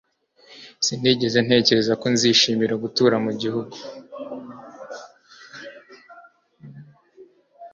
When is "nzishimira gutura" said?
2.13-3.15